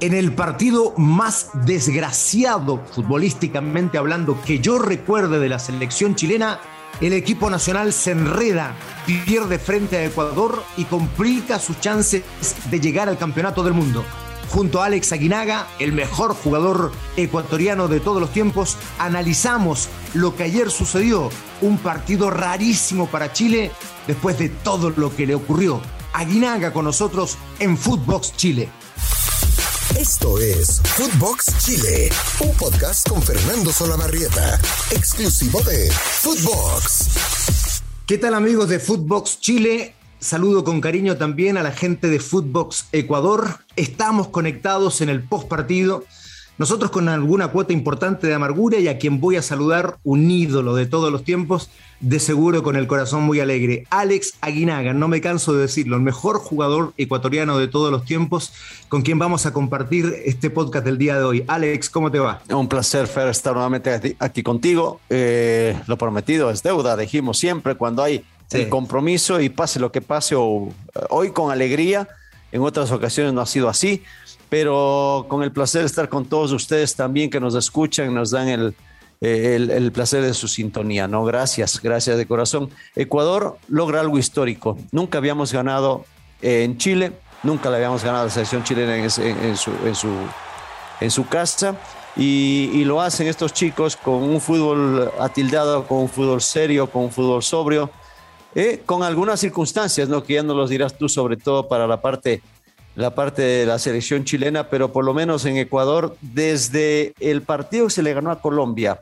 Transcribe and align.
En 0.00 0.12
el 0.12 0.34
partido 0.34 0.92
más 0.96 1.50
desgraciado 1.64 2.82
futbolísticamente 2.92 3.96
hablando 3.96 4.40
que 4.42 4.58
yo 4.58 4.78
recuerde 4.78 5.38
de 5.38 5.48
la 5.48 5.60
selección 5.60 6.16
chilena, 6.16 6.60
el 7.00 7.12
equipo 7.12 7.48
nacional 7.48 7.92
se 7.92 8.10
enreda, 8.10 8.74
pierde 9.06 9.58
frente 9.58 9.96
a 9.96 10.04
Ecuador 10.04 10.62
y 10.76 10.84
complica 10.84 11.58
sus 11.58 11.80
chances 11.80 12.22
de 12.70 12.80
llegar 12.80 13.08
al 13.08 13.18
campeonato 13.18 13.62
del 13.62 13.72
mundo. 13.72 14.04
Junto 14.50 14.82
a 14.82 14.86
Alex 14.86 15.12
Aguinaga, 15.12 15.66
el 15.78 15.92
mejor 15.92 16.34
jugador 16.34 16.92
ecuatoriano 17.16 17.88
de 17.88 18.00
todos 18.00 18.20
los 18.20 18.32
tiempos, 18.32 18.76
analizamos 18.98 19.88
lo 20.12 20.36
que 20.36 20.42
ayer 20.42 20.70
sucedió, 20.70 21.30
un 21.60 21.78
partido 21.78 22.30
rarísimo 22.30 23.06
para 23.06 23.32
Chile 23.32 23.70
después 24.06 24.38
de 24.38 24.48
todo 24.48 24.90
lo 24.90 25.14
que 25.14 25.26
le 25.26 25.34
ocurrió. 25.34 25.80
Aguinaga 26.12 26.72
con 26.72 26.84
nosotros 26.84 27.38
en 27.58 27.76
Footbox 27.76 28.36
Chile. 28.36 28.68
Esto 29.92 30.38
es 30.40 30.80
Footbox 30.82 31.56
Chile, 31.58 32.08
un 32.40 32.50
podcast 32.56 33.08
con 33.08 33.22
Fernando 33.22 33.70
Solabarrieta, 33.70 34.58
exclusivo 34.90 35.60
de 35.60 35.88
Footbox. 35.92 37.82
¿Qué 38.04 38.18
tal 38.18 38.34
amigos 38.34 38.68
de 38.70 38.80
Footbox 38.80 39.38
Chile? 39.40 39.94
Saludo 40.18 40.64
con 40.64 40.80
cariño 40.80 41.16
también 41.16 41.56
a 41.58 41.62
la 41.62 41.70
gente 41.70 42.08
de 42.08 42.18
Footbox 42.18 42.86
Ecuador. 42.90 43.60
Estamos 43.76 44.28
conectados 44.28 45.00
en 45.00 45.10
el 45.10 45.22
post 45.22 45.46
partido 45.46 46.04
nosotros 46.56 46.90
con 46.90 47.08
alguna 47.08 47.48
cuota 47.48 47.72
importante 47.72 48.26
de 48.26 48.34
amargura 48.34 48.78
y 48.78 48.86
a 48.86 48.98
quien 48.98 49.20
voy 49.20 49.36
a 49.36 49.42
saludar, 49.42 49.98
un 50.04 50.30
ídolo 50.30 50.76
de 50.76 50.86
todos 50.86 51.10
los 51.10 51.24
tiempos, 51.24 51.68
de 51.98 52.20
seguro 52.20 52.62
con 52.62 52.76
el 52.76 52.86
corazón 52.86 53.22
muy 53.22 53.40
alegre. 53.40 53.86
Alex 53.90 54.34
Aguinaga, 54.40 54.92
no 54.92 55.08
me 55.08 55.20
canso 55.20 55.52
de 55.54 55.62
decirlo, 55.62 55.96
el 55.96 56.02
mejor 56.02 56.38
jugador 56.38 56.92
ecuatoriano 56.96 57.58
de 57.58 57.66
todos 57.66 57.90
los 57.90 58.04
tiempos, 58.04 58.52
con 58.88 59.02
quien 59.02 59.18
vamos 59.18 59.46
a 59.46 59.52
compartir 59.52 60.14
este 60.24 60.48
podcast 60.50 60.84
del 60.84 60.98
día 60.98 61.16
de 61.16 61.24
hoy. 61.24 61.44
Alex, 61.48 61.90
¿cómo 61.90 62.10
te 62.10 62.18
va? 62.20 62.40
Un 62.48 62.68
placer, 62.68 63.06
Fer, 63.08 63.28
estar 63.28 63.54
nuevamente 63.54 64.16
aquí 64.18 64.42
contigo. 64.42 65.00
Eh, 65.10 65.76
lo 65.86 65.98
prometido 65.98 66.50
es 66.50 66.62
deuda, 66.62 66.96
dijimos 66.96 67.38
siempre, 67.38 67.74
cuando 67.74 68.02
hay 68.02 68.24
el 68.52 68.68
compromiso 68.68 69.40
y 69.40 69.48
pase 69.48 69.80
lo 69.80 69.90
que 69.90 70.00
pase, 70.00 70.36
o, 70.36 70.72
hoy 71.10 71.30
con 71.30 71.50
alegría, 71.50 72.08
en 72.52 72.62
otras 72.62 72.92
ocasiones 72.92 73.32
no 73.32 73.40
ha 73.40 73.46
sido 73.46 73.68
así 73.68 74.04
pero 74.48 75.26
con 75.28 75.42
el 75.42 75.52
placer 75.52 75.82
de 75.82 75.86
estar 75.86 76.08
con 76.08 76.26
todos 76.26 76.52
ustedes 76.52 76.94
también 76.94 77.30
que 77.30 77.40
nos 77.40 77.54
escuchan, 77.54 78.14
nos 78.14 78.30
dan 78.30 78.48
el, 78.48 78.74
el, 79.20 79.92
placer 79.92 80.22
de 80.22 80.34
su 80.34 80.48
sintonía, 80.48 81.08
¿no? 81.08 81.24
Gracias, 81.24 81.80
gracias 81.82 82.16
de 82.16 82.26
corazón. 82.26 82.70
Ecuador 82.94 83.58
logra 83.68 84.00
algo 84.00 84.18
histórico. 84.18 84.78
Nunca 84.92 85.18
habíamos 85.18 85.52
ganado 85.52 86.04
en 86.42 86.76
Chile, 86.78 87.12
nunca 87.42 87.70
le 87.70 87.76
habíamos 87.76 88.04
ganado 88.04 88.22
a 88.22 88.26
la 88.26 88.30
selección 88.30 88.64
chilena 88.64 88.96
en, 88.96 89.10
su, 89.10 89.22
en, 89.22 89.56
su, 89.94 90.10
en 91.00 91.10
su 91.10 91.26
casa. 91.26 91.76
Y, 92.16 92.70
y, 92.72 92.84
lo 92.84 93.00
hacen 93.00 93.26
estos 93.26 93.52
chicos 93.52 93.96
con 93.96 94.22
un 94.22 94.40
fútbol 94.40 95.10
atildado, 95.18 95.84
con 95.84 95.98
un 95.98 96.08
fútbol 96.08 96.40
serio, 96.40 96.88
con 96.88 97.04
un 97.04 97.10
fútbol 97.10 97.42
sobrio, 97.42 97.90
eh, 98.54 98.82
con 98.86 99.02
algunas 99.02 99.40
circunstancias, 99.40 100.08
¿no? 100.08 100.22
que 100.22 100.34
ya 100.34 100.44
nos 100.44 100.56
los 100.56 100.70
dirás 100.70 100.96
tú, 100.96 101.08
sobre 101.08 101.36
todo 101.36 101.66
para 101.66 101.88
la 101.88 102.00
parte 102.00 102.40
la 102.96 103.14
parte 103.14 103.42
de 103.42 103.66
la 103.66 103.78
selección 103.78 104.24
chilena, 104.24 104.68
pero 104.68 104.92
por 104.92 105.04
lo 105.04 105.14
menos 105.14 105.44
en 105.46 105.56
Ecuador, 105.56 106.16
desde 106.20 107.14
el 107.20 107.42
partido 107.42 107.86
que 107.86 107.92
se 107.92 108.02
le 108.02 108.14
ganó 108.14 108.30
a 108.30 108.40
Colombia, 108.40 109.00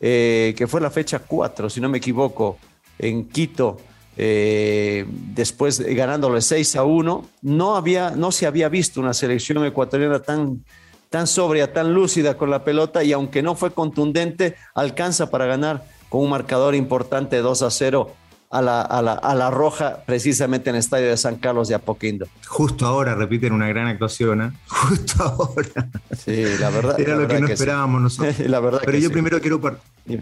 eh, 0.00 0.54
que 0.56 0.66
fue 0.66 0.80
la 0.80 0.90
fecha 0.90 1.20
4, 1.20 1.70
si 1.70 1.80
no 1.80 1.88
me 1.88 1.98
equivoco, 1.98 2.58
en 2.98 3.28
Quito, 3.28 3.78
eh, 4.16 5.06
después 5.08 5.80
ganándole 5.80 6.42
6 6.42 6.76
a 6.76 6.84
1, 6.84 7.24
no, 7.42 7.76
había, 7.76 8.10
no 8.10 8.32
se 8.32 8.46
había 8.46 8.68
visto 8.68 9.00
una 9.00 9.14
selección 9.14 9.64
ecuatoriana 9.64 10.20
tan, 10.20 10.64
tan 11.08 11.26
sobria, 11.26 11.72
tan 11.72 11.94
lúcida 11.94 12.36
con 12.36 12.50
la 12.50 12.64
pelota 12.64 13.02
y 13.02 13.12
aunque 13.12 13.42
no 13.42 13.54
fue 13.54 13.72
contundente, 13.72 14.56
alcanza 14.74 15.30
para 15.30 15.46
ganar 15.46 15.84
con 16.10 16.20
un 16.20 16.30
marcador 16.30 16.74
importante 16.74 17.38
2 17.38 17.62
a 17.62 17.70
0 17.70 18.12
a 18.52 18.60
la, 18.60 18.82
a 18.82 19.00
la, 19.00 19.12
a 19.14 19.34
la 19.34 19.50
roja 19.50 20.04
precisamente 20.04 20.68
en 20.68 20.76
el 20.76 20.80
estadio 20.80 21.08
de 21.08 21.16
San 21.16 21.36
Carlos 21.36 21.68
de 21.68 21.74
Apoquindo. 21.74 22.28
Justo 22.46 22.86
ahora 22.86 23.14
repiten 23.14 23.54
una 23.54 23.66
gran 23.66 23.86
actuación, 23.86 24.42
¿eh? 24.42 24.52
justo 24.66 25.22
ahora. 25.22 25.88
Sí, 26.16 26.44
la 26.60 26.68
verdad. 26.68 27.00
Era 27.00 27.16
lo 27.16 27.26
que 27.26 27.40
no 27.40 27.48
esperábamos 27.48 28.02
nosotros. 28.02 28.38
la 28.46 28.60
verdad 28.60 28.82
Pero 28.84 28.98
yo 28.98 29.10
primero 29.10 29.40
quiero, 29.40 29.60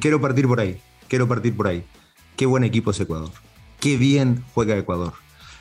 quiero 0.00 0.20
partir 0.20 0.46
por 0.46 0.60
ahí. 0.60 0.80
Quiero 1.08 1.26
partir 1.26 1.56
por 1.56 1.66
ahí. 1.66 1.84
Qué 2.36 2.46
buen 2.46 2.62
equipo 2.62 2.92
es 2.92 3.00
Ecuador. 3.00 3.30
Qué 3.80 3.96
bien 3.96 4.44
juega 4.54 4.78
Ecuador. 4.78 5.12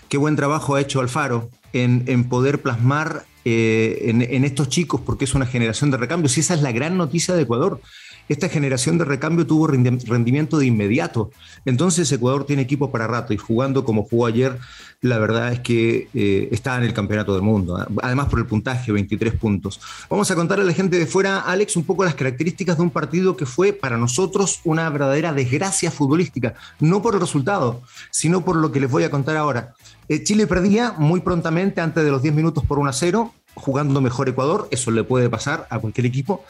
Qué 0.08 0.18
buen 0.18 0.36
trabajo 0.36 0.76
ha 0.76 0.82
hecho 0.82 1.00
Alfaro 1.00 1.50
en, 1.74 2.04
en 2.06 2.30
poder 2.30 2.62
plasmar 2.62 3.26
eh, 3.46 3.98
en, 4.04 4.22
en, 4.22 4.44
estos 4.44 4.70
chicos, 4.70 5.02
porque 5.02 5.26
es 5.26 5.34
una 5.34 5.48
generación 5.48 5.90
de 5.90 5.98
recambios. 5.98 6.38
Y 6.38 6.42
esa 6.42 6.54
es 6.54 6.62
la 6.62 6.72
gran 6.72 6.98
noticia 6.98 7.34
de 7.34 7.42
Ecuador 7.42 7.82
esta 8.30 8.48
generación 8.48 8.98
de 8.98 9.06
recambio 9.06 9.46
tuvo 9.46 9.68
rendimiento 9.68 10.60
de 10.60 10.68
inmediato. 10.68 11.32
Entonces 11.66 12.12
Ecuador 12.12 12.46
tiene 12.46 12.62
equipo 12.62 12.92
para 12.92 13.08
rato 13.08 13.34
y 13.34 13.38
jugando 13.38 13.84
como 13.84 14.04
jugó 14.04 14.28
ayer, 14.28 14.58
la 15.02 15.18
verdad 15.18 15.52
es 15.52 15.60
que 15.62 16.10
eh, 16.14 16.48
está 16.52 16.78
en 16.78 16.84
el 16.84 16.94
campeonato 16.94 17.34
del 17.34 17.42
mundo. 17.42 17.82
¿eh? 17.82 17.86
Además 18.04 18.28
por 18.28 18.40
el 18.40 18.46
puntaje, 18.46 18.92
23 18.92 19.34
puntos. 19.34 19.82
Vamos 20.10 20.30
a 20.30 20.36
contarle 20.36 20.64
a 20.64 20.68
la 20.68 20.74
gente 20.74 21.00
de 21.00 21.08
fuera, 21.08 21.40
Alex, 21.40 21.76
un 21.76 21.84
poco 21.84 22.06
las 22.06 22.16
características 22.16 22.78
de 22.78 22.84
un 22.84 22.92
partido 22.92 23.36
que 23.36 23.46
fue 23.46 23.74
para 23.74 23.98
nosotros 23.98 24.62
una 24.64 24.90
verdadera 24.90 25.34
desgracia 25.34 25.90
futbolística. 25.90 26.54
No 26.80 27.02
por 27.02 27.16
el 27.16 27.22
resultado, 27.22 27.82
sino 28.12 28.46
por 28.46 28.56
lo 28.56 28.72
que 28.72 28.80
les 28.80 28.92
voy 28.92 29.04
a 29.04 29.12
contar 29.12 29.38
ahora. 29.38 29.74
Eh, 30.08 30.24
Chile 30.24 30.46
perdía 30.46 30.94
muy 30.98 31.22
prontamente, 31.22 31.82
antes 31.82 32.04
de 32.04 32.12
los 32.12 32.22
10 32.22 32.36
minutos 32.36 32.64
por 32.66 32.78
1 32.78 32.90
a 32.90 32.94
0, 32.94 33.34
jugando 33.56 34.02
mejor 34.02 34.30
Ecuador, 34.30 34.68
eso 34.72 34.92
le 34.92 35.04
puede 35.04 35.30
pasar 35.30 35.68
a 35.70 35.80
cualquier 35.80 36.06
equipo, 36.06 36.44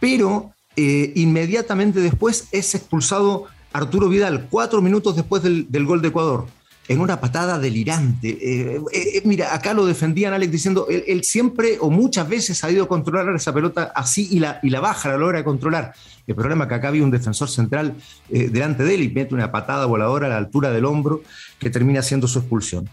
pero 0.00 0.52
eh, 0.76 1.12
inmediatamente 1.14 2.00
después 2.00 2.48
es 2.52 2.74
expulsado 2.74 3.46
Arturo 3.72 4.08
Vidal, 4.08 4.46
cuatro 4.50 4.82
minutos 4.82 5.16
después 5.16 5.42
del, 5.42 5.86
gol 5.86 6.02
de 6.02 6.08
Ecuador, 6.08 6.46
en 6.88 7.00
una 7.00 7.18
patada 7.18 7.58
delirante. 7.58 8.28
Eh, 8.40 8.80
eh, 8.92 9.22
mira, 9.24 9.54
acá 9.54 9.72
lo 9.72 9.86
defendían 9.86 10.34
Alex 10.34 10.52
diciendo, 10.52 10.86
él, 10.88 11.24
siempre 11.24 11.78
o 11.80 11.90
muchas 11.90 12.28
veces 12.28 12.62
ha 12.62 12.70
ido 12.70 12.84
a 12.84 12.88
controlar 12.88 13.34
esa 13.34 13.54
pelota 13.54 13.90
así 13.94 14.28
y 14.30 14.38
la, 14.38 14.80
baja, 14.80 15.08
la 15.08 15.16
logra 15.16 15.42
controlar. 15.44 15.94
El 16.26 16.34
problema 16.34 16.64
es 16.64 16.68
que 16.68 16.74
acá 16.74 16.88
había 16.88 17.04
un 17.04 17.10
defensor 17.10 17.48
central 17.48 17.94
delante 18.28 18.84
de 18.84 18.94
él 18.94 19.02
y 19.02 19.08
mete 19.08 19.34
una 19.34 19.50
patada 19.50 19.86
voladora 19.86 20.26
a 20.26 20.30
la 20.30 20.36
altura 20.36 20.70
del 20.70 20.84
hombro 20.84 21.22
que 21.58 21.70
termina 21.70 22.02
siendo 22.02 22.28
su 22.28 22.40
expulsión. 22.40 22.88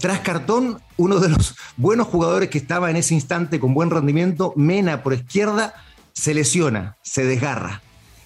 Tras 0.00 0.20
cartón, 0.20 0.80
uno 0.96 1.20
de 1.20 1.28
los 1.28 1.54
buenos 1.76 2.08
jugadores 2.08 2.48
que 2.48 2.58
estaba 2.58 2.90
en 2.90 2.96
ese 2.96 3.14
instante 3.14 3.60
con 3.60 3.74
buen 3.74 3.90
rendimiento, 3.90 4.52
Mena 4.56 5.02
por 5.02 5.14
izquierda, 5.14 5.74
se 6.18 6.34
lesiona, 6.34 6.96
se 7.02 7.24
desgarra. 7.24 7.80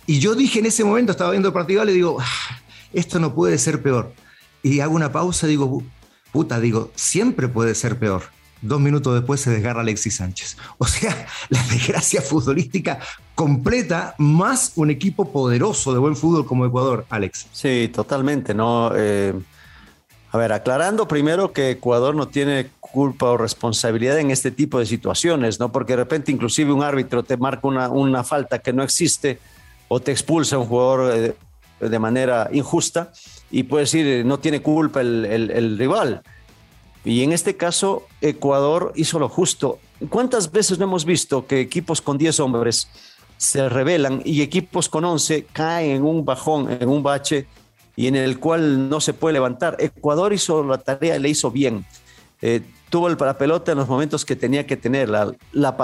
Y 0.07 0.19
yo 0.19 0.35
dije 0.35 0.61
en 0.61 0.67
ese 0.67 0.83
momento, 0.83 1.13
estaba 1.13 1.31
viendo 1.31 1.49
el 1.49 1.55
partido, 1.55 1.85
le 1.85 1.93
digo, 1.93 2.17
ah, 2.19 2.61
esto 2.95 3.19
no 3.19 3.35
puede 3.35 3.59
ser 3.59 3.83
peor. 3.83 4.15
Y 4.63 4.81
hago 4.81 4.95
una 4.95 5.13
pausa, 5.13 5.47
digo, 5.47 5.83
puta, 6.33 6.59
digo, 6.59 6.91
siempre 6.95 7.49
puede 7.49 7.75
ser 7.75 7.99
peor. 7.99 8.23
Dos 8.63 8.81
minutos 8.81 9.15
después 9.15 9.43
se 9.43 9.51
desgarra 9.51 9.83
Alexis 9.83 10.17
Sánchez. 10.17 10.57
O 10.79 10.87
sea, 10.87 11.27
la 11.51 11.63
desgracia 11.65 12.23
futbolística 12.23 12.99
completa, 13.35 14.15
más 14.17 14.73
un 14.77 14.91
equipo 14.91 15.31
poderoso 15.31 15.93
de 15.93 15.99
buen 15.99 16.17
fútbol 16.17 16.47
como 16.47 16.65
Ecuador, 16.65 17.05
Alex. 17.11 17.49
Sí, 17.53 17.91
totalmente, 17.93 18.55
¿no? 18.55 18.91
Eh, 18.97 19.35
a 20.33 20.39
ver, 20.39 20.53
aclarando 20.53 21.07
primero 21.07 21.53
que 21.53 21.73
Ecuador 21.73 22.15
no 22.15 22.27
tiene 22.27 22.71
culpa 22.81 23.27
o 23.27 23.37
responsabilidad 23.37 24.19
en 24.19 24.31
este 24.31 24.51
tipo 24.51 24.79
de 24.79 24.87
situaciones, 24.87 25.61
¿no? 25.61 25.71
Porque 25.71 25.93
de 25.93 25.99
repente 25.99 26.33
inclusive 26.33 26.73
un 26.73 26.83
árbitro 26.83 27.23
te 27.23 27.37
marca 27.37 27.69
una, 27.69 27.91
una 27.91 28.25
falta 28.25 28.61
que 28.61 28.73
no 28.73 28.83
existe 28.83 29.39
o 29.89 30.01
te 30.01 30.11
expulsa 30.11 30.57
a 30.57 30.61
un 30.61 30.67
jugador 30.67 31.15
eh, 31.15 31.35
de, 31.81 31.99
manera 31.99 32.49
injusta 32.51 33.13
y 33.51 33.65
puedes 33.65 33.93
decir, 33.93 34.25
no 34.25 34.39
tiene 34.39 34.63
culpa 34.63 35.03
el, 35.03 35.27
el, 35.27 35.77
rival. 35.77 36.23
Y 37.05 37.23
en 37.23 37.33
este 37.33 37.59
caso, 37.59 38.07
Ecuador 38.23 38.93
hizo 38.97 39.19
lo 39.19 39.29
justo. 39.29 39.81
¿Cuántas 40.09 40.51
veces 40.51 40.79
no 40.79 40.87
hemos 40.87 41.05
visto 41.05 41.47
que 41.47 41.61
equipos 41.61 42.01
con 42.01 42.17
10 42.17 42.41
hombres 42.41 42.89
se 43.37 43.69
rebelan 43.69 44.23
y 44.25 44.41
equipos 44.41 44.89
con 44.89 45.05
11 45.05 45.45
caen 45.53 45.97
en 45.97 46.05
un 46.05 46.25
bajón, 46.25 46.75
en 46.81 46.89
un 46.89 47.03
bache 47.03 47.47
y 47.97 48.07
en 48.07 48.17
el 48.17 48.39
cual 48.39 48.89
no 48.89 49.01
se 49.01 49.15
puede 49.15 49.35
levantar? 49.35 49.77
Ecuador 49.79 50.33
hizo 50.33 50.63
la 50.65 50.79
tarea 50.79 51.17
y 51.17 51.21
le 51.21 51.29
hizo 51.29 51.51
bien. 51.51 51.85
Eh, 52.41 52.63
tuvo 52.93 53.09
el 53.09 53.17
para 53.17 53.39
pelota 53.39 53.73
en 53.73 53.79
los 53.79 53.89
momentos 53.89 54.25
que 54.25 54.37
tenía 54.37 54.67
que 54.67 54.77
tener, 54.77 55.09
la, 55.09 55.33
la 55.53 55.77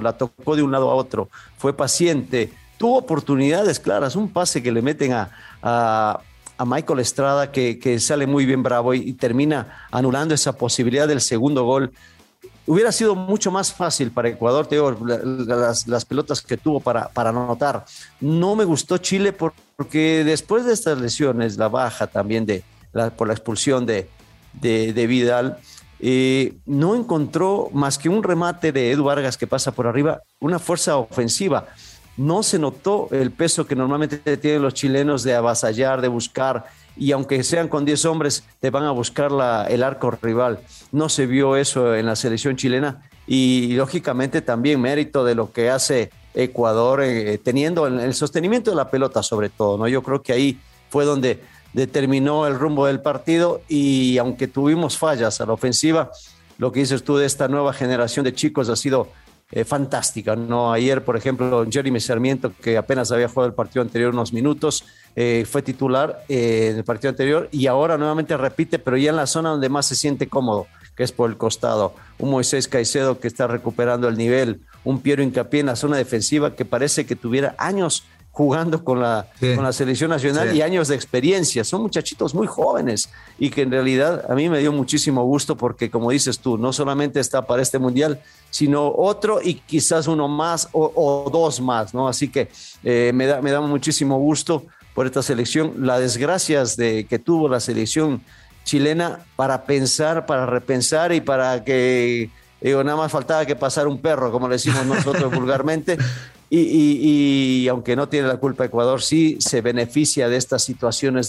la 0.00 0.12
tocó 0.16 0.56
de 0.56 0.62
un 0.62 0.72
lado 0.72 0.90
a 0.90 0.94
otro, 0.94 1.28
fue 1.58 1.76
paciente, 1.76 2.50
tuvo 2.78 2.96
oportunidades 2.96 3.78
claras, 3.78 4.16
un 4.16 4.28
pase 4.30 4.62
que 4.62 4.72
le 4.72 4.80
meten 4.80 5.12
a, 5.12 5.30
a, 5.62 6.20
Michael 6.64 7.00
Estrada 7.00 7.50
que, 7.50 7.78
que, 7.78 7.98
sale 7.98 8.26
muy 8.26 8.46
bien 8.46 8.62
bravo 8.62 8.94
y, 8.94 9.12
termina 9.12 9.86
anulando 9.90 10.32
esa 10.32 10.56
posibilidad 10.56 11.08
del 11.08 11.20
segundo 11.20 11.64
gol. 11.64 11.92
Hubiera 12.64 12.92
sido 12.92 13.16
mucho 13.16 13.50
más 13.50 13.72
fácil 13.72 14.12
para 14.12 14.28
Ecuador, 14.28 14.66
te 14.66 14.76
digo, 14.76 14.96
las, 15.04 16.04
pelotas 16.04 16.42
que 16.42 16.56
tuvo 16.56 16.78
para, 16.78 17.08
para 17.08 17.30
anotar. 17.30 17.84
No 18.20 18.54
me 18.54 18.64
gustó 18.64 18.98
Chile 18.98 19.32
porque 19.32 20.22
después 20.24 20.64
de 20.64 20.72
estas 20.72 20.98
lesiones, 20.98 21.56
la 21.56 21.68
baja 21.68 22.06
también 22.06 22.46
de, 22.46 22.62
por 23.16 23.26
la 23.26 23.34
expulsión 23.34 23.84
de, 23.84 24.08
de, 24.52 25.06
Vidal, 25.06 25.58
y 25.98 26.54
no 26.64 26.94
encontró 26.94 27.68
más 27.72 27.98
que 27.98 28.08
un 28.08 28.22
remate 28.22 28.70
de 28.70 28.92
Edu 28.92 29.04
Vargas 29.04 29.36
que 29.36 29.46
pasa 29.46 29.72
por 29.72 29.86
arriba, 29.88 30.20
una 30.40 30.58
fuerza 30.58 30.96
ofensiva. 30.96 31.66
No 32.16 32.42
se 32.42 32.58
notó 32.58 33.08
el 33.10 33.30
peso 33.30 33.66
que 33.66 33.74
normalmente 33.74 34.36
tienen 34.36 34.62
los 34.62 34.74
chilenos 34.74 35.22
de 35.22 35.34
avasallar, 35.34 36.00
de 36.00 36.08
buscar, 36.08 36.66
y 36.96 37.12
aunque 37.12 37.42
sean 37.42 37.68
con 37.68 37.84
10 37.84 38.04
hombres, 38.06 38.44
te 38.60 38.70
van 38.70 38.84
a 38.84 38.90
buscar 38.90 39.32
la, 39.32 39.66
el 39.66 39.82
arco 39.82 40.10
rival. 40.10 40.60
No 40.90 41.08
se 41.08 41.26
vio 41.26 41.56
eso 41.56 41.94
en 41.94 42.06
la 42.06 42.16
selección 42.16 42.56
chilena 42.56 43.08
y 43.26 43.74
lógicamente 43.74 44.42
también 44.42 44.80
mérito 44.80 45.24
de 45.24 45.34
lo 45.34 45.52
que 45.52 45.70
hace 45.70 46.10
Ecuador 46.34 47.02
eh, 47.02 47.38
teniendo 47.38 47.86
el, 47.86 48.00
el, 48.00 48.14
sostenimiento 48.14 48.70
de 48.70 48.76
la 48.76 48.90
pelota 48.90 49.22
sobre 49.22 49.48
todo, 49.48 49.78
¿no? 49.78 49.86
Yo 49.88 50.02
creo 50.02 50.22
que 50.22 50.32
ahí 50.32 50.60
fue 50.88 51.04
donde 51.04 51.40
determinó 51.72 52.46
el 52.46 52.58
rumbo 52.58 52.86
del 52.86 53.00
partido 53.00 53.62
y 53.68 54.18
aunque 54.18 54.48
tuvimos 54.48 54.98
fallas 54.98 55.40
a 55.40 55.46
la 55.46 55.52
ofensiva, 55.52 56.10
lo 56.58 56.72
que 56.72 56.80
dices 56.80 57.02
tú 57.02 57.16
de 57.16 57.26
esta 57.26 57.48
nueva 57.48 57.72
generación 57.72 58.24
de 58.24 58.34
chicos 58.34 58.68
ha 58.68 58.76
sido 58.76 59.08
eh, 59.50 59.64
fantástica. 59.64 60.34
¿no? 60.34 60.72
Ayer, 60.72 61.04
por 61.04 61.16
ejemplo, 61.16 61.66
Jeremy 61.70 62.00
Sarmiento, 62.00 62.52
que 62.62 62.78
apenas 62.78 63.12
había 63.12 63.28
jugado 63.28 63.48
el 63.48 63.54
partido 63.54 63.82
anterior 63.82 64.14
unos 64.14 64.32
minutos, 64.32 64.84
eh, 65.14 65.44
fue 65.50 65.60
titular 65.62 66.24
eh, 66.28 66.68
en 66.70 66.78
el 66.78 66.84
partido 66.84 67.10
anterior 67.10 67.48
y 67.52 67.66
ahora 67.66 67.98
nuevamente 67.98 68.36
repite, 68.36 68.78
pero 68.78 68.96
ya 68.96 69.10
en 69.10 69.16
la 69.16 69.26
zona 69.26 69.50
donde 69.50 69.68
más 69.68 69.86
se 69.86 69.94
siente 69.94 70.26
cómodo, 70.26 70.66
que 70.96 71.02
es 71.02 71.12
por 71.12 71.28
el 71.28 71.36
costado. 71.36 71.94
Un 72.18 72.30
Moisés 72.30 72.66
Caicedo 72.66 73.20
que 73.20 73.28
está 73.28 73.46
recuperando 73.46 74.08
el 74.08 74.16
nivel, 74.16 74.62
un 74.84 75.00
Piero 75.00 75.22
Hincapié 75.22 75.60
en 75.60 75.66
la 75.66 75.76
zona 75.76 75.98
defensiva 75.98 76.54
que 76.54 76.64
parece 76.64 77.04
que 77.04 77.14
tuviera 77.14 77.54
años 77.58 78.04
jugando 78.30 78.82
con 78.82 78.98
la, 78.98 79.26
con 79.38 79.62
la 79.62 79.74
selección 79.74 80.08
nacional 80.08 80.56
y 80.56 80.62
años 80.62 80.88
de 80.88 80.94
experiencia. 80.94 81.64
Son 81.64 81.82
muchachitos 81.82 82.34
muy 82.34 82.46
jóvenes 82.46 83.10
y 83.38 83.50
que 83.50 83.60
en 83.60 83.70
realidad 83.70 84.24
a 84.26 84.34
mí 84.34 84.48
me 84.48 84.60
dio 84.60 84.72
muchísimo 84.72 85.22
gusto 85.24 85.54
porque, 85.54 85.90
como 85.90 86.10
dices 86.10 86.38
tú, 86.38 86.56
no 86.56 86.72
solamente 86.72 87.20
está 87.20 87.46
para 87.46 87.60
este 87.60 87.78
mundial, 87.78 88.22
sino 88.48 88.90
otro 88.90 89.40
y 89.42 89.56
quizás 89.56 90.06
uno 90.06 90.28
más 90.28 90.70
o, 90.72 91.28
dos 91.30 91.60
más, 91.60 91.92
¿no? 91.92 92.08
Así 92.08 92.28
que 92.28 92.48
eh, 92.82 93.12
me, 93.14 93.26
da, 93.26 93.42
me 93.42 93.50
da 93.50 93.60
muchísimo 93.60 94.18
gusto 94.18 94.64
por 94.94 95.06
esta 95.06 95.22
selección. 95.22 95.74
Las 95.78 96.00
desgracias 96.00 96.76
de, 96.76 97.06
que 97.08 97.18
tuvo 97.18 97.48
la 97.48 97.60
selección 97.60 98.22
chilena 98.64 99.20
para 99.36 99.64
pensar, 99.64 100.26
para 100.26 100.46
repensar 100.46 101.12
y 101.12 101.20
para 101.20 101.64
que 101.64 102.30
Digo, 102.62 102.84
nada 102.84 102.96
más 102.96 103.10
faltaba 103.10 103.44
que 103.44 103.56
pasar 103.56 103.88
un 103.88 103.98
perro, 103.98 104.30
como 104.30 104.48
le 104.48 104.54
decimos 104.54 104.86
nosotros 104.86 105.32
vulgarmente, 105.34 105.98
y, 106.48 107.66
aunque 107.68 107.96
no 107.96 108.08
tiene 108.08 108.28
la 108.28 108.36
culpa 108.36 108.66
Ecuador, 108.66 109.02
sí 109.02 109.38
se 109.40 109.62
beneficia 109.62 110.28
de 110.28 110.36
estas 110.36 110.62
situaciones 110.62 111.28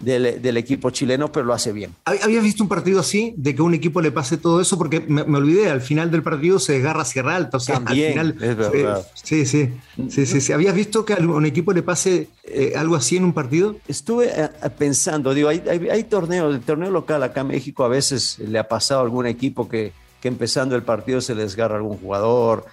del, 0.00 0.56
equipo 0.56 0.90
chileno, 0.90 1.32
pero 1.32 1.46
lo 1.46 1.54
hace 1.54 1.72
bien. 1.72 1.94
¿Habías 2.04 2.42
visto 2.42 2.62
un 2.62 2.68
partido 2.68 3.00
así, 3.00 3.34
de 3.36 3.54
que 3.54 3.60
a 3.60 3.64
un 3.64 3.74
equipo 3.74 4.00
le 4.00 4.12
pase 4.12 4.36
todo 4.36 4.60
eso? 4.60 4.76
Porque 4.76 5.00
me, 5.00 5.22
olvidé, 5.22 5.70
al 5.70 5.80
final 5.80 6.10
del 6.10 6.22
partido 6.22 6.58
se 6.58 6.74
desgarra 6.74 7.04
Sierra 7.04 7.36
Alta. 7.36 7.56
O 7.56 7.60
sea, 7.60 7.76
También, 7.76 8.18
al 8.18 8.34
final, 8.34 8.72
eh, 8.74 8.94
sí, 9.14 9.46
sí, 9.46 9.72
sí, 10.08 10.26
sí, 10.26 10.52
¿Habías 10.52 10.74
visto 10.74 11.04
que 11.04 11.14
a 11.14 11.16
un 11.16 11.46
equipo 11.46 11.72
le 11.72 11.82
pase 11.82 12.28
eh, 12.44 12.74
algo 12.76 12.96
así 12.96 13.16
en 13.16 13.24
un 13.24 13.32
partido? 13.32 13.76
Estuve 13.88 14.30
eh, 14.34 14.48
pensando, 14.76 15.34
digo, 15.34 15.48
hay, 15.48 15.62
hay, 15.90 16.04
torneos, 16.04 16.54
el 16.54 16.60
torneo 16.60 16.90
local 16.90 17.22
acá 17.22 17.40
en 17.40 17.48
México 17.48 17.84
a 17.84 17.88
veces 17.88 18.38
le 18.38 18.58
ha 18.58 18.68
pasado 18.68 19.00
a 19.00 19.04
algún 19.04 19.26
equipo 19.26 19.68
que, 19.68 19.92
que 20.20 20.28
empezando 20.28 20.76
el 20.76 20.82
partido 20.82 21.20
se 21.20 21.34
le 21.34 21.42
desgarra 21.42 21.76
algún 21.76 21.98
jugador, 21.98 22.66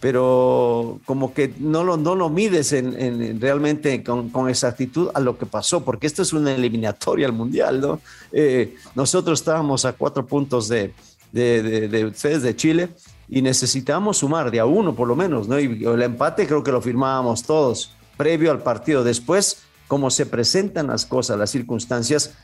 pero 0.00 1.00
como 1.04 1.32
que 1.32 1.54
no 1.58 1.82
lo, 1.82 1.96
no 1.96 2.14
lo 2.14 2.28
mides 2.28 2.72
en, 2.72 3.40
realmente 3.40 4.02
con, 4.02 4.28
con, 4.28 4.48
exactitud 4.48 5.08
a 5.14 5.20
lo 5.20 5.38
que 5.38 5.46
pasó, 5.46 5.84
porque 5.84 6.06
esto 6.06 6.22
es 6.22 6.32
una 6.32 6.54
eliminatoria 6.54 7.26
al 7.26 7.32
Mundial, 7.32 7.80
¿no? 7.80 8.00
Eh, 8.32 8.76
nosotros 8.94 9.40
estábamos 9.40 9.84
a 9.84 9.94
cuatro 9.94 10.26
puntos 10.26 10.68
de, 10.68 10.92
de, 11.32 11.88
de, 11.88 12.04
ustedes 12.04 12.42
de 12.42 12.54
Chile 12.54 12.88
y 13.28 13.42
necesitábamos 13.42 14.18
sumar 14.18 14.50
de 14.50 14.60
a 14.60 14.66
uno 14.66 14.94
por 14.94 15.08
lo 15.08 15.16
menos, 15.16 15.48
¿no? 15.48 15.58
Y 15.58 15.84
el 15.84 16.02
empate 16.02 16.46
creo 16.46 16.62
que 16.62 16.72
lo 16.72 16.80
firmábamos 16.80 17.42
todos 17.42 17.90
previo 18.16 18.50
al 18.50 18.62
partido. 18.62 19.04
Después, 19.04 19.62
como 19.88 20.10
se 20.10 20.26
presentan 20.26 20.88
las 20.88 21.06
cosas, 21.06 21.38
las 21.38 21.50
circunstancias, 21.50 22.34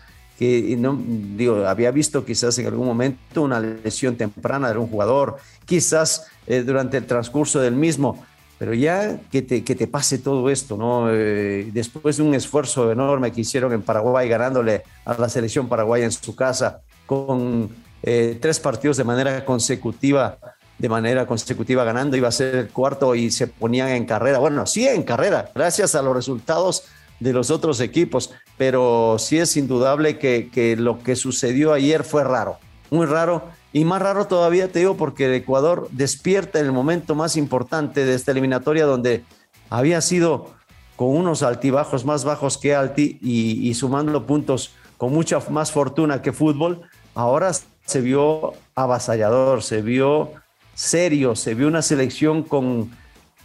que 0.42 0.76
no, 0.76 1.00
digo, 1.36 1.64
había 1.68 1.92
visto 1.92 2.24
quizás 2.24 2.58
en 2.58 2.66
algún 2.66 2.84
momento 2.84 3.42
una 3.42 3.60
lesión 3.60 4.16
temprana 4.16 4.72
de 4.72 4.76
un 4.76 4.88
jugador, 4.88 5.36
quizás 5.64 6.26
eh, 6.48 6.64
durante 6.64 6.96
el 6.96 7.06
transcurso 7.06 7.60
del 7.60 7.76
mismo, 7.76 8.24
pero 8.58 8.74
ya 8.74 9.20
que 9.30 9.42
te, 9.42 9.62
que 9.62 9.76
te 9.76 9.86
pase 9.86 10.18
todo 10.18 10.50
esto, 10.50 10.76
¿no? 10.76 11.06
Eh, 11.12 11.70
después 11.72 12.16
de 12.16 12.24
un 12.24 12.34
esfuerzo 12.34 12.90
enorme 12.90 13.30
que 13.30 13.42
hicieron 13.42 13.72
en 13.72 13.82
Paraguay, 13.82 14.28
ganándole 14.28 14.82
a 15.04 15.16
la 15.16 15.28
selección 15.28 15.68
paraguaya 15.68 16.06
en 16.06 16.12
su 16.12 16.34
casa, 16.34 16.80
con 17.06 17.68
eh, 18.02 18.36
tres 18.40 18.58
partidos 18.58 18.96
de 18.96 19.04
manera 19.04 19.44
consecutiva, 19.44 20.38
de 20.76 20.88
manera 20.88 21.24
consecutiva 21.24 21.84
ganando, 21.84 22.16
iba 22.16 22.26
a 22.26 22.32
ser 22.32 22.56
el 22.56 22.68
cuarto 22.70 23.14
y 23.14 23.30
se 23.30 23.46
ponían 23.46 23.90
en 23.90 24.06
carrera. 24.06 24.40
Bueno, 24.40 24.66
sí, 24.66 24.88
en 24.88 25.04
carrera, 25.04 25.52
gracias 25.54 25.94
a 25.94 26.02
los 26.02 26.16
resultados 26.16 26.82
de 27.20 27.32
los 27.32 27.52
otros 27.52 27.78
equipos, 27.80 28.32
pero 28.56 29.16
sí 29.18 29.38
es 29.38 29.56
indudable 29.56 30.18
que, 30.18 30.76
lo 30.78 31.02
que 31.02 31.16
sucedió 31.16 31.72
ayer 31.72 32.04
fue 32.04 32.24
raro, 32.24 32.58
muy 32.90 33.06
raro 33.06 33.42
y 33.72 33.84
más 33.84 34.02
raro 34.02 34.26
todavía 34.26 34.70
te 34.70 34.80
digo 34.80 34.96
porque 34.96 35.34
Ecuador 35.34 35.88
despierta 35.92 36.60
en 36.60 36.66
el 36.66 36.72
momento 36.72 37.14
más 37.14 37.36
importante 37.36 38.04
de 38.04 38.14
esta 38.14 38.32
eliminatoria 38.32 38.84
donde 38.84 39.24
había 39.70 40.00
sido 40.02 40.50
con 40.96 41.08
unos 41.08 41.42
altibajos 41.42 42.04
más 42.04 42.24
bajos 42.24 42.58
que 42.58 42.74
Alti 42.74 43.18
y, 43.22 43.72
sumando 43.74 44.26
puntos 44.26 44.72
con 44.98 45.12
mucha 45.12 45.40
más 45.50 45.72
fortuna 45.72 46.22
que 46.22 46.32
fútbol, 46.32 46.82
ahora 47.14 47.50
se 47.86 48.00
vio 48.00 48.52
avasallador, 48.74 49.62
se 49.62 49.80
vio 49.82 50.32
serio, 50.74 51.34
se 51.34 51.54
vio 51.54 51.66
una 51.66 51.82
selección 51.82 52.42
con, 52.42 52.90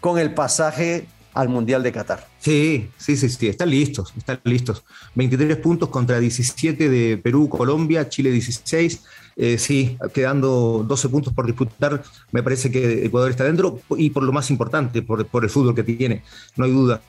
con 0.01 0.19
el 0.19 0.33
pasaje 0.33 1.07
al 1.33 1.49
Mundial 1.49 1.83
de 1.83 1.91
Qatar. 1.91 2.27
Sí, 2.47 2.87
sí, 2.95 3.17
sí, 3.17 3.27
sí, 3.27 3.47
están 3.49 3.69
listos, 3.69 4.13
están 4.15 4.39
listos. 4.45 4.81
23 5.15 5.57
puntos 5.57 5.89
contra 5.89 6.17
17 6.17 6.87
de 6.87 7.17
Perú, 7.17 7.49
Colombia, 7.49 8.07
Chile 8.07 8.31
16. 8.31 9.01
Eh, 9.35 9.57
sí, 9.57 9.97
quedando 10.13 10.85
12 10.87 11.09
puntos 11.09 11.33
por 11.33 11.45
disputar, 11.45 12.01
me 12.31 12.41
parece 12.41 12.71
que 12.71 13.05
Ecuador 13.05 13.31
está 13.31 13.43
dentro 13.43 13.81
y 13.97 14.11
por 14.11 14.23
lo 14.23 14.31
más 14.31 14.49
importante, 14.49 15.01
por, 15.01 15.27
el 15.43 15.49
fútbol 15.49 15.75
que 15.75 15.83
tiene, 15.83 16.23
no 16.55 16.63
hay 16.63 16.71
duda. 16.71 17.01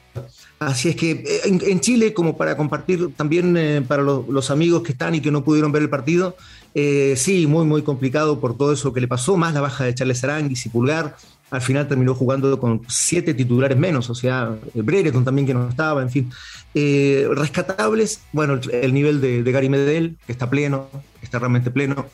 Así 0.58 0.88
es 0.88 0.96
que 0.96 1.12
eh, 1.12 1.40
en, 1.44 1.79
Chile, 1.79 2.12
como 2.12 2.37
para 2.37 2.56
compartir 2.56 3.14
también 3.14 3.56
eh, 3.56 3.85
para 3.87 4.02
los 4.02 4.50
amigos 4.50 4.82
que 4.82 4.90
están 4.90 5.14
y 5.14 5.20
que 5.20 5.31
no 5.31 5.44
pudieron 5.44 5.70
ver 5.70 5.82
el 5.82 5.88
partido, 5.88 6.37
sí, 6.75 7.46
muy, 7.46 7.64
muy 7.64 7.82
complicado 7.82 8.40
por 8.40 8.56
todo 8.56 8.73
eso 8.73 8.93
que 8.93 9.00
le 9.00 9.06
pasó, 9.06 9.37
más 9.37 9.55
la 9.55 9.61
baja 9.61 9.85
de 9.85 9.94
Charles 9.94 10.25
Aranguis 10.25 10.67
y 10.67 10.69
Pulgar, 10.69 11.17
al 11.50 11.60
final 11.60 11.88
terminó 11.88 12.14
jugando 12.14 12.58
con 12.61 12.82
siete 12.88 13.34
titulares 13.34 13.78
menos, 13.78 14.11
o 14.11 14.14
sea, 14.14 14.56
Brereton 14.75 15.25
también 15.25 15.46
que 15.46 15.54
no 15.54 15.68
estaba, 15.68 16.02
en 16.02 16.11
fin. 16.11 16.30
Eh, 16.75 17.26
rescatables, 17.32 18.23
bueno, 18.32 18.61
el, 18.70 18.92
nivel 18.92 19.20
de, 19.20 19.42
Gary 19.50 19.68
Medel, 19.68 20.16
que 20.26 20.32
está 20.32 20.50
pleno, 20.50 20.88
está 21.23 21.38
realmente 21.38 21.70
pleno. 21.70 22.06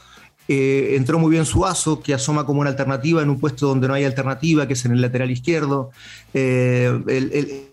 Eh, 0.47 0.95
entró 0.97 1.19
muy 1.19 1.31
bien 1.31 1.47
Suazo, 1.47 2.01
que 2.01 2.15
asoma 2.15 2.45
como 2.45 2.61
una 2.61 2.71
alternativa 2.71 3.23
en 3.23 3.31
un 3.31 3.41
puesto 3.41 3.67
donde 3.67 3.89
no 3.89 3.95
hay 3.95 4.05
alternativa, 4.05 4.69
que 4.69 4.75
es 4.75 4.85
en 4.85 4.93
el 4.93 5.01
lateral 5.01 5.31
izquierdo. 5.31 5.91
Eh, 6.35 7.73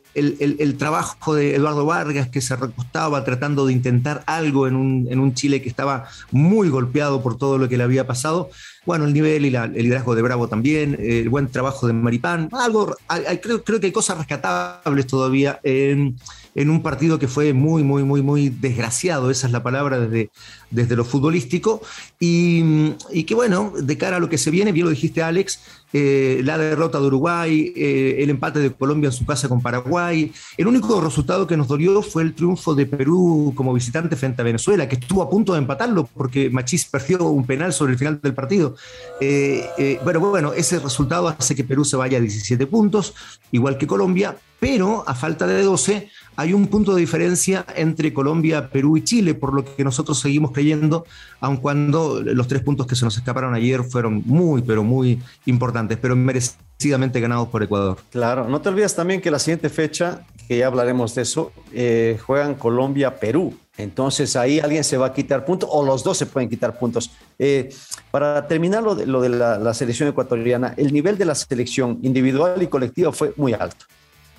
trabajo 0.77 1.35
de 1.35 1.55
Eduardo 1.55 1.85
Vargas, 1.85 2.29
que 2.29 2.41
se 2.41 2.55
recostaba 2.55 3.23
tratando 3.23 3.65
de 3.65 3.73
intentar 3.73 4.23
algo 4.25 4.67
en 4.67 4.75
un, 4.75 5.07
en 5.09 5.19
un, 5.19 5.33
Chile 5.33 5.61
que 5.61 5.69
estaba 5.69 6.07
muy 6.31 6.69
golpeado 6.69 7.21
por 7.21 7.37
todo 7.37 7.57
lo 7.57 7.69
que 7.69 7.77
le 7.77 7.83
había 7.83 8.07
pasado. 8.07 8.49
Bueno, 8.85 9.05
el 9.05 9.13
nivel 9.13 9.45
y 9.45 9.55
el 9.55 9.73
liderazgo 9.73 10.15
de 10.15 10.21
Bravo 10.21 10.47
también, 10.47 10.97
el 10.99 11.29
buen 11.29 11.47
trabajo 11.47 11.87
de 11.87 11.93
Maripán, 11.93 12.49
algo, 12.51 12.95
creo, 13.41 13.63
creo 13.63 13.79
que 13.79 13.87
hay 13.87 13.91
cosas 13.91 14.17
rescatables 14.17 15.07
todavía 15.07 15.59
en, 15.63 16.17
en 16.55 16.69
un 16.69 16.81
partido 16.81 17.19
que 17.19 17.27
fue 17.27 17.53
muy, 17.53 17.83
muy, 17.83 18.03
muy, 18.03 18.21
muy 18.21 18.49
desgraciado, 18.49 19.31
esa 19.31 19.47
es 19.47 19.53
la 19.53 19.63
palabra 19.63 19.99
desde, 19.99 20.31
desde 20.69 20.95
lo 20.95 21.05
futbolístico, 21.05 21.81
y, 22.19 22.93
y 23.11 23.23
que 23.23 23.35
bueno, 23.35 23.71
de 23.77 23.97
cara 23.97 24.17
a 24.17 24.19
lo 24.19 24.29
que 24.29 24.37
se 24.37 24.51
viene, 24.51 24.71
bien 24.71 24.85
lo 24.85 24.91
dijiste 24.91 25.23
Alex, 25.23 25.59
eh, 25.93 26.41
la 26.43 26.57
derrota 26.57 26.99
de 26.99 27.07
Uruguay, 27.07 27.73
eh, 27.75 28.17
el 28.19 28.29
empate 28.29 28.59
de 28.59 28.71
Colombia 28.71 29.07
en 29.07 29.13
su 29.13 29.25
casa 29.25 29.49
con 29.49 29.61
Paraguay. 29.61 30.31
El 30.57 30.67
único 30.67 31.01
resultado 31.01 31.45
que 31.47 31.57
nos 31.57 31.67
dolió 31.67 32.01
fue 32.01 32.23
el 32.23 32.33
triunfo 32.33 32.75
de 32.75 32.85
Perú 32.85 33.53
como 33.55 33.73
visitante 33.73 34.15
frente 34.15 34.41
a 34.41 34.45
Venezuela, 34.45 34.87
que 34.87 34.95
estuvo 34.95 35.21
a 35.21 35.29
punto 35.29 35.53
de 35.53 35.59
empatarlo 35.59 36.09
porque 36.13 36.49
Machís 36.49 36.85
perdió 36.85 37.25
un 37.25 37.45
penal 37.45 37.73
sobre 37.73 37.93
el 37.93 37.99
final 37.99 38.19
del 38.21 38.33
partido. 38.33 38.75
Eh, 39.19 39.99
bueno, 40.03 40.19
bueno, 40.19 40.53
ese 40.53 40.79
resultado 40.79 41.27
hace 41.27 41.55
que 41.55 41.63
Perú 41.63 41.83
se 41.85 41.97
vaya 41.97 42.17
a 42.17 42.21
17 42.21 42.65
puntos, 42.67 43.13
igual 43.51 43.77
que 43.77 43.87
Colombia, 43.87 44.37
pero 44.61 45.03
a 45.07 45.15
falta 45.15 45.47
de 45.47 45.63
12 45.63 46.07
hay 46.35 46.53
un 46.53 46.67
punto 46.67 46.93
de 46.93 47.01
diferencia 47.01 47.65
entre 47.75 48.13
Colombia, 48.13 48.69
Perú 48.69 48.95
y 48.95 49.03
Chile, 49.03 49.33
por 49.33 49.53
lo 49.53 49.65
que 49.65 49.83
nosotros 49.83 50.19
seguimos 50.19 50.51
creyendo, 50.51 51.03
aun 51.39 51.57
cuando 51.57 52.21
los 52.21 52.47
tres 52.47 52.61
puntos 52.61 52.85
que 52.85 52.95
se 52.95 53.03
nos 53.03 53.17
escaparon 53.17 53.55
ayer 53.55 53.83
fueron 53.83 54.21
muy, 54.25 54.61
pero 54.61 54.83
muy 54.83 55.19
importantes, 55.45 55.80
pero 55.87 56.15
merecidamente 56.15 57.19
ganados 57.19 57.47
por 57.49 57.63
Ecuador. 57.63 57.97
Claro, 58.11 58.47
no 58.47 58.61
te 58.61 58.69
olvides 58.69 58.95
también 58.95 59.21
que 59.21 59.31
la 59.31 59.39
siguiente 59.39 59.69
fecha, 59.69 60.21
que 60.47 60.57
ya 60.57 60.67
hablaremos 60.67 61.13
de 61.15 61.21
eso, 61.21 61.51
eh, 61.71 62.19
juegan 62.25 62.55
Colombia-Perú 62.55 63.57
Entonces 63.77 64.35
ahí 64.35 64.59
alguien 64.59 64.83
se 64.83 64.97
va 64.97 65.07
a 65.07 65.13
quitar 65.13 65.45
puntos 65.45 65.69
o 65.71 65.85
los 65.85 66.03
dos 66.03 66.17
se 66.17 66.25
pueden 66.25 66.49
quitar 66.49 66.77
puntos. 66.77 67.11
Eh, 67.39 67.69
para 68.09 68.47
terminar 68.47 68.83
lo 68.83 68.95
de, 68.95 69.05
lo 69.05 69.21
de 69.21 69.29
la, 69.29 69.73
selección 69.73 70.09
ecuatoriana, 70.09 70.73
el 70.77 70.91
nivel 70.91 71.17
de 71.17 71.25
la 71.25 71.35
selección 71.35 71.99
individual 72.01 72.61
y 72.61 72.67
colectiva 72.67 73.11
fue 73.11 73.33
muy 73.37 73.53
alto. 73.53 73.85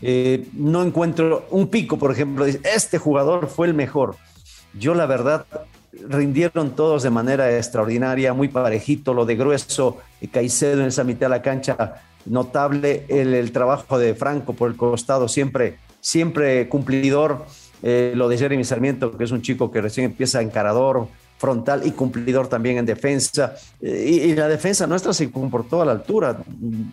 Eh, 0.01 0.49
no 0.55 0.83
encuentro 0.83 1.47
un 1.51 1.69
pico, 1.69 1.97
por 1.97 2.11
ejemplo, 2.11 2.45
este 2.45 2.99
jugador 2.99 3.49
fue 3.49 3.69
el 3.69 3.75
mejor. 3.75 4.17
Yo 4.75 4.95
la 4.95 5.07
verdad 5.07 5.47
rindieron 6.09 6.75
todos 6.75 7.03
de 7.03 7.11
manera 7.11 7.57
extraordinaria, 7.57 8.33
muy 8.33 8.49
parejito, 8.49 9.15
lo 9.15 9.27
de 9.27 9.37
grueso, 9.37 9.99
y 10.21 10.29
Caicedo 10.29 10.81
en 10.81 10.89
esa 10.89 11.05
mitad 11.05 11.27
de 11.27 11.31
la 11.31 11.43
cancha, 11.43 12.03
notable 12.25 13.05
el, 13.09 13.53
trabajo 13.53 13.99
de 13.99 14.15
Franco 14.15 14.55
por 14.55 14.71
el 14.71 14.77
costado, 14.77 15.29
siempre, 15.29 15.79
siempre 16.01 16.69
cumplidor. 16.69 17.47
Eh, 17.83 18.13
lo 18.15 18.29
de 18.29 18.39
Jeremy 18.39 18.63
Sarmiento, 18.65 19.17
que 19.17 19.25
es 19.25 19.33
un 19.33 19.43
chico 19.43 19.71
que 19.71 19.81
recién 19.81 20.07
empieza 20.07 20.41
encarador, 20.41 21.09
frontal 21.37 21.85
y 21.85 21.91
cumplidor 21.91 22.47
también 22.47 22.79
en 22.79 22.87
defensa. 22.87 23.57
Eh, 23.81 24.07
y, 24.09 24.31
y, 24.31 24.35
la 24.37 24.47
defensa 24.47 24.87
nuestra 24.87 25.13
se 25.13 25.31
comportó 25.33 25.83
a 25.83 25.85
la 25.85 25.93
altura. 25.93 26.39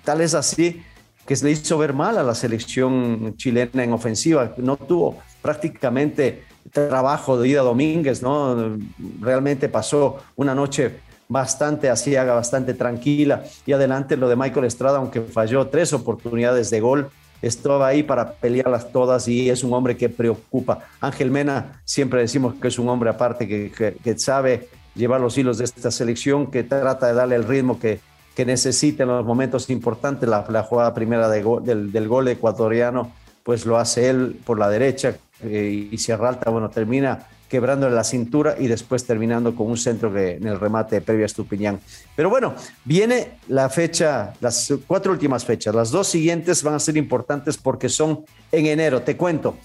Tal 0.03 0.21
es 0.21 0.33
así 0.33 0.81
que 1.27 1.35
se 1.35 1.45
le 1.45 1.51
hizo 1.51 1.77
ver 1.77 1.93
mal 1.93 2.17
a 2.17 2.23
la 2.23 2.33
selección 2.33 3.35
chilena 3.37 3.83
en 3.83 3.93
ofensiva. 3.93 4.55
No 4.57 4.77
tuvo 4.77 5.19
prácticamente 5.43 6.43
trabajo 6.71 7.39
de 7.39 7.49
Ida 7.49 7.61
Domínguez, 7.61 8.21
¿no? 8.21 8.77
Realmente 9.19 9.69
pasó 9.69 10.17
una 10.35 10.53
noche 10.55 10.99
bastante 11.27 11.89
asiaga, 11.89 12.33
bastante 12.33 12.73
tranquila. 12.73 13.43
Y 13.65 13.71
adelante 13.71 14.17
lo 14.17 14.27
de 14.27 14.35
Michael 14.35 14.65
Estrada, 14.65 14.97
aunque 14.97 15.21
falló 15.21 15.67
tres 15.67 15.93
oportunidades 15.93 16.69
de 16.69 16.79
gol, 16.81 17.09
estaba 17.41 17.87
ahí 17.87 18.03
para 18.03 18.33
pelearlas 18.33 18.91
todas 18.91 19.27
y 19.27 19.49
es 19.49 19.63
un 19.63 19.73
hombre 19.73 19.95
que 19.95 20.09
preocupa. 20.09 20.79
Ángel 20.99 21.31
Mena, 21.31 21.81
siempre 21.85 22.21
decimos 22.21 22.55
que 22.55 22.67
es 22.67 22.79
un 22.79 22.89
hombre 22.89 23.09
aparte 23.09 23.47
que, 23.47 23.71
que, 23.71 24.19
sabe 24.19 24.67
llevar 24.95 25.21
los 25.21 25.37
hilos 25.37 25.57
de 25.57 25.65
esta 25.65 25.91
selección, 25.91 26.51
que 26.51 26.63
trata 26.63 27.07
de 27.07 27.13
darle 27.13 27.35
el 27.35 27.45
ritmo 27.45 27.79
que, 27.79 28.01
que 28.35 28.45
necesita 28.45 29.03
en 29.03 29.09
los 29.09 29.25
momentos 29.25 29.69
importantes. 29.69 30.27
La, 30.27 30.45
la 30.49 30.63
jugada 30.63 30.93
primera 30.93 31.29
de 31.29 31.43
del, 31.61 31.91
del, 31.91 32.07
gol 32.07 32.27
ecuatoriano, 32.27 33.11
pues 33.49 33.65
lo 33.65 33.79
hace 33.79 34.11
él 34.11 34.39
por 34.45 34.59
la 34.59 34.69
derecha 34.69 35.15
eh, 35.41 35.89
y 35.91 35.97
Sierra 35.97 36.29
Alta, 36.29 36.51
bueno, 36.51 36.69
termina 36.69 37.25
quebrándole 37.49 37.95
la 37.95 38.03
cintura 38.03 38.55
y 38.59 38.67
después 38.67 39.07
terminando 39.07 39.55
con 39.55 39.65
un 39.71 39.75
centro 39.75 40.13
que 40.13 40.33
en 40.33 40.45
el 40.45 40.59
remate 40.59 41.01
previo 41.01 41.23
a 41.23 41.25
Estupiñán. 41.25 41.79
Pero 42.15 42.29
bueno, 42.29 42.53
viene 42.85 43.39
la 43.47 43.67
fecha, 43.69 44.33
las 44.39 44.71
cuatro 44.85 45.11
últimas 45.11 45.45
fechas. 45.45 45.73
Las 45.73 45.89
dos 45.89 46.07
siguientes 46.07 46.61
van 46.61 46.75
a 46.75 46.79
ser 46.79 46.95
importantes 46.95 47.57
porque 47.57 47.89
son 47.89 48.23
en 48.51 48.67
enero. 48.67 49.01
Te 49.01 49.17
cuento. 49.17 49.57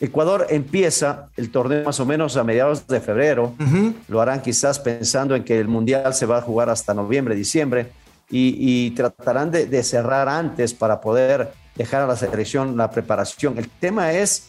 Ecuador 0.00 0.46
empieza 0.48 1.28
el 1.36 1.50
torneo 1.50 1.84
más 1.84 2.00
o 2.00 2.06
menos 2.06 2.38
a 2.38 2.42
mediados 2.42 2.86
de 2.86 3.02
febrero. 3.02 3.52
Lo 4.08 4.22
harán 4.22 4.40
quizás 4.40 4.78
pensando 4.78 5.36
en 5.36 5.44
que 5.44 5.60
el 5.60 5.68
Mundial 5.68 6.14
se 6.14 6.24
va 6.24 6.38
a 6.38 6.40
jugar 6.40 6.70
hasta 6.70 6.94
noviembre, 6.94 7.34
diciembre. 7.34 7.88
Y, 8.30 8.92
tratarán 8.92 9.50
de, 9.50 9.66
de 9.66 9.82
cerrar 9.82 10.26
antes 10.26 10.72
para 10.72 11.02
poder 11.02 11.52
dejar 11.76 12.02
a 12.02 12.06
la 12.06 12.16
selección 12.16 12.76
la 12.76 12.90
preparación. 12.90 13.58
El 13.58 13.68
tema 13.68 14.12
es 14.12 14.48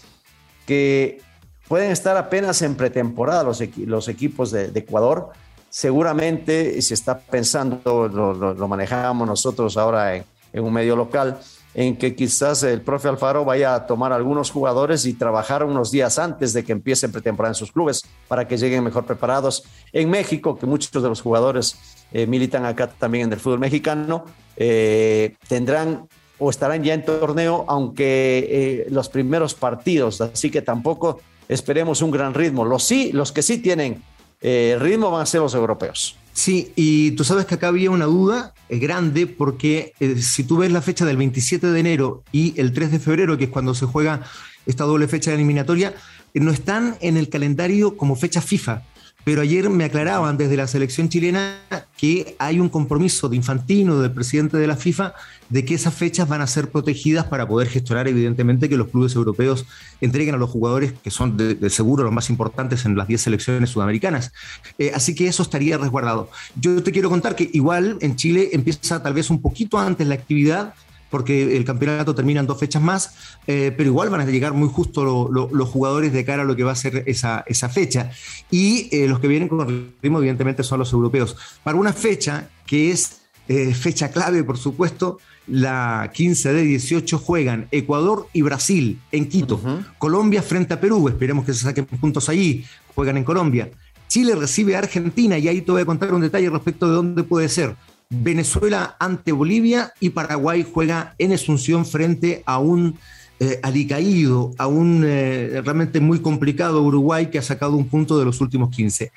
que 0.65 1.21
pueden 1.67 1.91
estar 1.91 2.17
apenas 2.17 2.61
en 2.61 2.75
pretemporada 2.75 3.43
los, 3.43 3.61
equipos 4.07 4.51
de, 4.51 4.71
Ecuador. 4.73 5.29
Seguramente 5.69 6.81
se 6.81 6.93
está 6.93 7.19
pensando, 7.19 8.07
lo, 8.07 8.67
manejamos 8.67 9.27
nosotros 9.27 9.77
ahora 9.77 10.15
en, 10.15 10.25
un 10.53 10.73
medio 10.73 10.95
local, 10.95 11.39
en 11.73 11.97
que 11.97 12.15
quizás 12.15 12.63
el 12.63 12.81
profe 12.81 13.07
Alfaro 13.07 13.45
vaya 13.45 13.75
a 13.75 13.85
tomar 13.85 14.11
algunos 14.11 14.49
jugadores 14.49 15.05
y 15.05 15.13
trabajar 15.13 15.63
unos 15.63 15.91
días 15.91 16.17
antes 16.17 16.53
de 16.53 16.63
que 16.63 16.71
empiecen 16.71 17.11
pretemporada 17.11 17.51
en 17.51 17.55
sus 17.55 17.71
clubes 17.71 18.03
para 18.27 18.47
que 18.47 18.57
lleguen 18.57 18.83
mejor 18.83 19.05
preparados. 19.05 19.63
En 19.93 20.09
México, 20.09 20.57
que 20.57 20.65
muchos 20.65 20.91
de 20.91 21.09
los 21.09 21.21
jugadores 21.21 21.77
eh, 22.11 22.25
militan 22.25 22.65
acá 22.65 22.87
también 22.87 23.25
en 23.25 23.33
el 23.33 23.39
fútbol 23.39 23.59
mexicano, 23.59 24.25
eh, 24.55 25.35
tendrán 25.47 26.07
o 26.39 26.49
estarán 26.49 26.83
ya 26.83 26.93
en 26.93 27.03
torneo, 27.05 27.65
aunque 27.67 28.47
eh, 28.49 28.87
los 28.89 29.09
primeros 29.09 29.53
partidos, 29.53 30.21
así 30.21 30.51
que 30.51 30.61
tampoco 30.61 31.19
esperemos 31.47 32.01
un 32.01 32.11
gran 32.11 32.33
ritmo. 32.33 32.65
Los, 32.65 32.83
sí, 32.83 33.11
los 33.11 33.31
que 33.31 33.41
sí 33.41 33.57
tienen 33.57 34.03
eh, 34.41 34.77
ritmo 34.79 35.09
van 35.09 35.21
a 35.21 35.25
ser 35.25 35.41
los 35.41 35.55
europeos. 35.55 36.15
Sí, 36.33 36.71
y 36.75 37.11
tú 37.11 37.23
sabes 37.23 37.45
que 37.45 37.55
acá 37.55 37.69
había 37.69 37.89
una 37.89 38.05
duda 38.05 38.53
eh, 38.69 38.77
grande 38.77 39.25
porque 39.25 39.93
eh, 39.99 40.17
si 40.21 40.43
tú 40.43 40.57
ves 40.57 40.71
la 40.71 40.81
fecha 40.81 41.05
del 41.05 41.17
27 41.17 41.65
de 41.65 41.79
enero 41.79 42.23
y 42.31 42.59
el 42.59 42.73
3 42.73 42.91
de 42.91 42.99
febrero, 42.99 43.37
que 43.37 43.45
es 43.45 43.49
cuando 43.49 43.73
se 43.73 43.87
juega 43.87 44.21
esta 44.67 44.83
doble 44.83 45.07
fecha 45.07 45.31
de 45.31 45.37
eliminatoria, 45.37 45.95
no 46.35 46.51
están 46.51 46.97
en 47.01 47.17
el 47.17 47.29
calendario 47.29 47.97
como 47.97 48.15
fecha 48.15 48.41
FIFA 48.41 48.83
pero 49.23 49.41
ayer 49.41 49.69
me 49.69 49.83
aclaraban 49.83 50.37
desde 50.37 50.55
la 50.55 50.67
selección 50.67 51.09
chilena 51.09 51.57
que 51.97 52.35
hay 52.39 52.59
un 52.59 52.69
compromiso 52.69 53.27
de 53.27 53.35
Infantino, 53.35 53.99
del 53.99 54.11
presidente 54.11 54.57
de 54.57 54.67
la 54.67 54.77
FIFA, 54.77 55.13
de 55.49 55.65
que 55.65 55.73
esas 55.73 55.93
fechas 55.93 56.27
van 56.27 56.41
a 56.41 56.47
ser 56.47 56.69
protegidas 56.69 57.25
para 57.25 57.47
poder 57.47 57.67
gestionar, 57.67 58.07
evidentemente, 58.07 58.69
que 58.69 58.77
los 58.77 58.87
clubes 58.87 59.15
europeos 59.15 59.65
entreguen 59.99 60.35
a 60.35 60.37
los 60.37 60.49
jugadores 60.49 60.93
que 61.03 61.11
son 61.11 61.35
de, 61.37 61.69
seguro 61.69 62.03
los 62.03 62.13
más 62.13 62.29
importantes 62.29 62.85
en 62.85 62.95
las 62.95 63.07
10 63.07 63.21
selecciones 63.21 63.69
sudamericanas. 63.69 64.31
Eh, 64.77 64.91
así 64.93 65.15
que 65.15 65.27
eso 65.27 65.43
estaría 65.43 65.77
resguardado. 65.77 66.29
Yo 66.55 66.81
te 66.83 66.91
quiero 66.91 67.09
contar 67.09 67.35
que 67.35 67.49
igual 67.53 67.97
en 68.01 68.15
Chile 68.15 68.49
empieza 68.53 69.01
tal 69.01 69.13
vez 69.13 69.29
un 69.29 69.41
poquito 69.41 69.77
antes 69.77 70.07
la 70.07 70.15
actividad 70.15 70.73
porque 71.09 71.55
el 71.55 71.65
campeonato 71.65 72.13
termina 72.13 72.39
en 72.39 72.47
dos 72.47 72.59
fechas 72.59 72.81
más, 72.81 73.13
eh, 73.47 73.73
pero 73.75 73.89
igual 73.89 74.09
van 74.09 74.21
a 74.21 74.25
llegar 74.25 74.53
muy 74.53 74.69
justo 74.69 75.29
los 75.29 75.69
jugadores 75.69 76.13
de 76.13 76.25
cara 76.25 76.43
a 76.43 76.45
lo 76.45 76.55
que 76.55 76.63
va 76.63 76.71
a 76.71 76.75
ser 76.75 77.03
esa, 77.07 77.43
esa 77.47 77.69
fecha. 77.69 78.11
Y 78.51 78.89
eh, 78.91 79.07
los 79.07 79.19
que 79.19 79.27
vienen 79.27 79.47
con 79.47 79.93
ritmo, 80.01 80.19
evidentemente, 80.19 80.63
son 80.63 80.79
los 80.79 80.91
europeos. 80.93 81.35
Para 81.63 81.77
una 81.77 81.93
fecha 81.93 82.49
que 82.65 82.91
es 82.91 83.21
eh, 83.47 83.73
fecha 83.73 84.11
clave, 84.11 84.43
por 84.43 84.57
supuesto, 84.57 85.19
la 85.47 86.11
15 86.13 86.53
de 86.53 86.61
18 86.63 87.17
juegan 87.17 87.67
Ecuador 87.71 88.27
y 88.33 88.41
Brasil 88.41 88.99
en 89.11 89.29
Quito. 89.29 89.61
Colombia 89.97 90.41
frente 90.41 90.73
a 90.73 90.81
Perú, 90.81 91.07
esperemos 91.07 91.45
que 91.45 91.53
se 91.53 91.61
saquen 91.61 91.85
puntos 91.85 92.27
allí, 92.27 92.65
juegan 92.93 93.15
en 93.17 93.23
Colombia. 93.23 93.71
Chile 94.09 94.35
recibe 94.35 94.75
a 94.75 94.79
Argentina 94.79 95.37
y 95.37 95.47
ahí 95.47 95.61
te 95.61 95.71
voy 95.71 95.81
a 95.81 95.85
contar 95.85 96.13
un 96.13 96.21
detalle 96.21 96.49
respecto 96.49 96.87
de 96.87 96.95
dónde 96.95 97.23
puede 97.23 97.47
ser. 97.49 97.75
Venezuela 98.09 98.95
ante 98.99 99.31
Bolivia 99.31 99.93
y 99.99 100.11
Paraguay 100.11 100.65
juega 100.71 101.15
en 101.17 101.33
Asunción 101.33 101.85
frente 101.85 102.43
a 102.45 102.59
un 102.59 102.97
eh, 103.39 103.59
alicaído, 103.61 104.53
a 104.57 104.67
un 104.67 105.03
eh, 105.05 105.61
realmente 105.63 105.99
muy 105.99 106.19
complicado 106.21 106.81
Uruguay 106.81 107.27
que 107.27 107.37
ha 107.37 107.43
sacado 107.43 107.75
un 107.75 107.87
punto 107.87 108.17
de 108.17 108.25
los 108.25 108.41
últimos 108.41 108.75
15. 108.75 109.11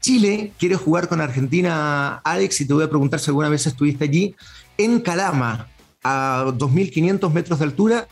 Chile 0.00 0.52
quiere 0.58 0.76
jugar 0.76 1.08
con 1.08 1.20
Argentina, 1.20 2.16
Alex, 2.18 2.60
y 2.60 2.66
te 2.66 2.74
voy 2.74 2.84
a 2.84 2.90
preguntar 2.90 3.18
si 3.20 3.30
alguna 3.30 3.48
vez 3.48 3.66
estuviste 3.66 4.04
allí, 4.04 4.34
en 4.76 5.00
Calama, 5.00 5.68
a 6.02 6.44
2.500 6.46 7.32
metros 7.32 7.58
de 7.58 7.64
altura, 7.64 8.06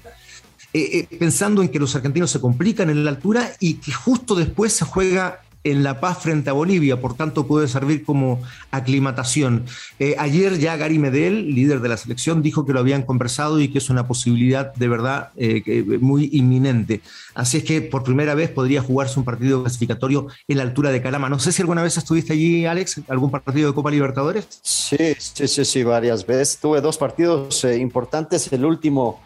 eh, 0.73 1.07
pensando 1.19 1.61
en 1.61 1.69
que 1.69 1.79
los 1.79 1.95
argentinos 1.95 2.31
se 2.31 2.41
complican 2.41 2.89
en 2.89 3.05
la 3.05 3.11
altura 3.11 3.53
y 3.61 3.75
que 3.75 3.93
justo 3.93 4.35
después 4.35 4.73
se 4.73 4.87
juega 4.87 5.43
en 5.65 5.83
La 5.83 6.01
Paz 6.01 6.19
frente 6.19 6.51
a 6.51 6.53
Bolivia, 6.53 7.01
por 7.01 7.15
tanto 7.15 7.47
puede 7.47 7.69
servir 7.69 8.05
como 8.05 8.43
aclimatación. 8.71 9.65
Eh, 9.99 10.17
ayer 10.19 10.59
ya 10.59 10.77
Gary 10.77 10.99
Medel, 10.99 11.55
líder 11.55 11.81
de 11.81 11.89
la 11.89 11.97
selección, 11.97 12.43
dijo 12.43 12.67
que 12.67 12.73
lo 12.73 12.81
habían 12.81 13.03
conversado 13.03 13.61
y 13.61 13.69
que 13.69 13.79
es 13.79 13.89
una 13.89 14.09
posibilidad 14.09 14.75
de 14.75 14.89
verdad 14.89 15.31
eh, 15.37 15.99
muy 16.01 16.31
inminente. 16.33 17.01
Así 17.35 17.59
es 17.59 17.65
que 17.65 17.81
por 17.81 18.03
primera 18.03 18.35
vez 18.35 18.51
podría 18.51 18.83
jugarse 18.83 19.19
un 19.19 19.25
partido 19.25 19.63
clasificatorio 19.63 20.27
en 20.49 20.57
la 20.57 20.65
altura 20.65 20.91
de 20.91 21.01
Calama. 21.01 21.29
No 21.29 21.39
sé 21.39 21.53
si 21.53 21.63
alguna 21.63 21.83
vez 21.83 21.97
estuviste 21.97 22.33
allí, 22.33 22.67
Alex, 22.67 23.01
algún 23.09 23.31
partido 23.31 23.69
de 23.69 23.75
Copa 23.75 23.91
Libertadores. 23.91 24.47
Sí, 24.63 25.15
sí, 25.19 25.47
sí, 25.47 25.65
sí 25.65 25.83
varias 25.85 26.27
veces. 26.27 26.59
Tuve 26.59 26.81
dos 26.81 26.99
partidos 26.99 27.63
eh, 27.65 27.77
importantes. 27.77 28.53
El 28.53 28.65
último, 28.65 29.21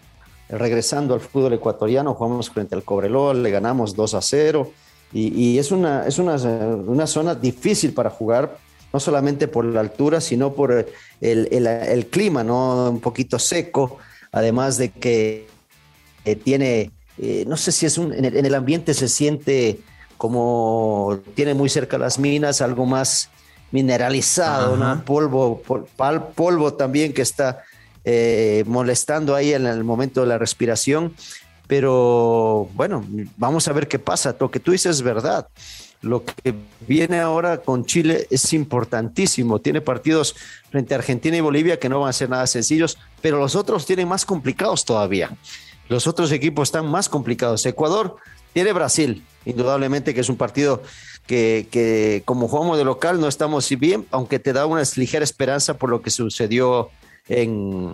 regresando 0.51 1.15
al 1.15 1.21
fútbol 1.21 1.55
ecuatoriano, 1.55 2.15
jugamos 2.15 2.51
frente 2.51 2.75
al 2.75 2.85
Cobreloa, 2.85 3.33
le 3.33 3.51
ganamos 3.51 3.97
2 3.97 4.15
a 4.15 4.21
0 4.21 4.71
y, 5.13 5.59
es, 5.59 5.71
una, 5.73 6.07
es 6.07 6.19
una, 6.19 6.35
una, 6.37 7.07
zona 7.07 7.35
difícil 7.35 7.95
para 7.95 8.11
jugar, 8.11 8.59
no 8.93 9.01
solamente 9.01 9.49
por 9.49 9.65
la 9.65 9.81
altura, 9.81 10.21
sino 10.21 10.53
por 10.53 10.73
el, 10.73 11.49
el, 11.51 11.67
el 11.67 12.07
clima, 12.07 12.45
¿no? 12.45 12.91
Un 12.91 13.01
poquito 13.01 13.39
seco, 13.39 13.99
además 14.33 14.77
de 14.77 14.91
que 14.91 15.47
eh, 16.27 16.37
tiene, 16.37 16.91
eh, 17.19 17.45
no 17.47 17.57
sé 17.57 17.73
si 17.73 17.87
es 17.87 17.99
un, 17.99 18.13
en 18.13 18.25
el, 18.25 18.55
ambiente 18.55 18.95
se 18.95 19.09
siente 19.09 19.79
como 20.19 21.21
tiene 21.35 21.55
muy 21.55 21.69
cerca 21.69 21.99
las 21.99 22.19
minas, 22.19 22.61
algo 22.61 22.85
más 22.85 23.31
mineralizado, 23.71 24.77
¿no? 24.77 25.05
Polvo, 25.05 25.63
polvo 26.35 26.75
también 26.75 27.13
que 27.13 27.23
está 27.23 27.63
eh, 28.05 28.65
molestando 28.67 29.35
ahí 29.35 29.53
en 29.53 29.67
el 29.67 29.85
momento 29.85 30.23
de 30.23 30.27
la 30.27 30.39
respiración. 30.39 31.15
Pero 31.67 32.69
bueno, 32.75 33.05
vamos 33.37 33.67
a 33.69 33.73
ver 33.73 33.89
qué 33.89 33.99
pasa. 33.99 34.37
Lo 34.39 34.51
que 34.51 34.61
tú 34.61 34.73
dices 34.73 34.97
es 34.97 35.03
verdad. 35.03 35.49
Lo 36.03 36.25
que 36.25 36.55
viene 36.87 37.19
ahora 37.19 37.59
con 37.59 37.85
Chile 37.85 38.27
es 38.31 38.53
importantísimo. 38.53 39.61
Tiene 39.61 39.81
partidos 39.81 40.37
frente 40.71 40.95
a 40.95 40.99
Argentina 40.99 41.37
y 41.37 41.41
Bolivia 41.41 41.79
que 41.79 41.89
no 41.89 42.01
van 42.01 42.11
a 42.11 42.13
ser 42.13 42.31
nada 42.31 42.47
sencillos, 42.47 42.99
pero 43.21 43.39
los 43.39 43.57
otros 43.57 43.87
tienen 43.87 44.07
más 44.07 44.25
complicados 44.25 44.85
todavía. 44.85 45.37
Los 45.89 46.07
otros 46.07 46.31
equipos 46.33 46.69
están 46.69 46.87
más 46.87 47.09
complicados. 47.09 47.65
Ecuador 47.67 48.17
tiene 48.53 48.73
Brasil, 48.73 49.25
indudablemente 49.45 50.15
que 50.15 50.21
es 50.21 50.29
un 50.29 50.37
partido 50.37 50.83
que, 51.27 51.67
que 51.71 52.23
como 52.25 52.47
jugamos 52.47 52.79
de 52.79 52.85
local 52.85 53.21
no 53.21 53.29
estamos 53.29 53.69
bien, 53.79 54.07
aunque 54.11 54.39
te 54.39 54.53
da 54.53 54.67
una 54.67 54.83
ligera 54.97 55.25
esperanza 55.25 55.75
por 55.75 55.91
lo 55.91 56.03
que 56.03 56.11
sucedió 56.11 56.91
en, 57.29 57.93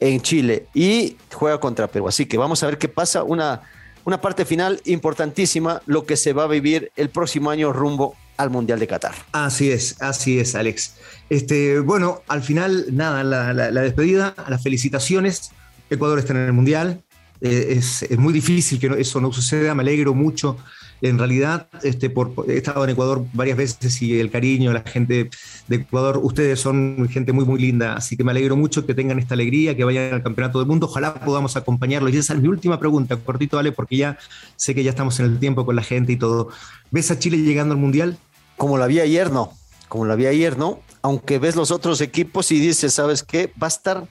en 0.00 0.20
Chile 0.20 0.66
y 0.74 1.16
juega 1.32 1.58
contra 1.60 1.86
Perú. 1.86 2.08
Así 2.08 2.26
que 2.26 2.38
vamos 2.38 2.62
a 2.62 2.66
ver 2.66 2.78
qué 2.78 2.88
pasa. 2.88 3.22
Una, 3.22 3.62
una 4.04 4.20
parte 4.20 4.44
final 4.44 4.80
importantísima, 4.84 5.82
lo 5.86 6.06
que 6.06 6.16
se 6.16 6.32
va 6.32 6.44
a 6.44 6.48
vivir 6.48 6.92
el 6.96 7.10
próximo 7.10 7.50
año 7.50 7.72
rumbo 7.72 8.14
al 8.36 8.50
Mundial 8.50 8.78
de 8.78 8.86
Qatar. 8.86 9.14
Así 9.32 9.70
es, 9.70 10.00
así 10.00 10.38
es, 10.38 10.54
Alex. 10.54 10.94
Este, 11.30 11.80
bueno, 11.80 12.22
al 12.28 12.42
final, 12.42 12.86
nada, 12.92 13.24
la, 13.24 13.70
despedida, 13.82 14.34
las 14.48 14.62
felicitaciones. 14.62 15.50
Ecuador 15.90 16.18
está 16.18 16.32
en 16.34 16.40
el 16.40 16.52
Mundial. 16.52 17.02
Eh, 17.40 17.74
es, 17.78 18.18
muy 18.18 18.32
difícil 18.32 18.78
que 18.78 18.88
eso 18.98 19.20
no 19.20 19.32
suceda. 19.32 19.74
Me 19.74 19.82
alegro 19.82 20.14
mucho 20.14 20.58
en 21.02 21.18
realidad, 21.18 21.68
este, 21.82 22.08
por, 22.10 22.32
he 22.48 22.56
estado 22.56 22.84
en 22.84 22.90
Ecuador 22.90 23.24
varias 23.32 23.56
veces 23.56 24.00
y 24.02 24.18
el 24.18 24.30
cariño, 24.30 24.72
la 24.72 24.82
gente 24.82 25.30
de 25.68 25.76
Ecuador, 25.76 26.18
ustedes 26.22 26.60
son 26.60 27.08
gente 27.10 27.32
muy, 27.32 27.44
muy 27.44 27.60
linda, 27.60 27.94
así 27.94 28.16
que 28.16 28.24
me 28.24 28.30
alegro 28.30 28.56
mucho 28.56 28.86
que 28.86 28.94
tengan 28.94 29.18
esta 29.18 29.34
alegría, 29.34 29.76
que 29.76 29.84
vayan 29.84 30.14
al 30.14 30.22
Campeonato 30.22 30.58
del 30.58 30.68
Mundo, 30.68 30.86
ojalá 30.86 31.14
podamos 31.14 31.56
acompañarlos. 31.56 32.12
Y 32.12 32.18
esa 32.18 32.34
es 32.34 32.40
mi 32.40 32.48
última 32.48 32.78
pregunta, 32.78 33.16
cortito, 33.16 33.58
Ale, 33.58 33.72
porque 33.72 33.96
ya 33.96 34.18
sé 34.56 34.74
que 34.74 34.82
ya 34.82 34.90
estamos 34.90 35.20
en 35.20 35.26
el 35.26 35.38
tiempo 35.38 35.66
con 35.66 35.76
la 35.76 35.82
gente 35.82 36.12
y 36.12 36.16
todo. 36.16 36.48
¿Ves 36.90 37.10
a 37.10 37.18
Chile 37.18 37.38
llegando 37.38 37.74
al 37.74 37.80
Mundial? 37.80 38.16
Como 38.56 38.78
la 38.78 38.86
vi 38.86 39.00
ayer, 39.00 39.30
no. 39.30 39.52
Como 39.88 40.06
la 40.06 40.14
vi 40.14 40.26
ayer, 40.26 40.56
no. 40.56 40.80
Aunque 41.02 41.38
ves 41.38 41.56
los 41.56 41.70
otros 41.70 42.00
equipos 42.00 42.50
y 42.52 42.58
dices, 42.58 42.94
¿sabes 42.94 43.22
qué? 43.22 43.52
Va 43.62 43.66
a 43.66 43.68
estar 43.68 44.08